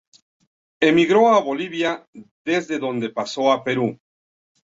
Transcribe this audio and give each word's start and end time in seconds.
Emigró 0.79 1.27
a 1.29 1.39
Bolivia, 1.43 2.07
desde 2.43 2.79
donde 2.79 3.11
pasó 3.11 3.51
a 3.51 3.63
Perú. 3.63 3.99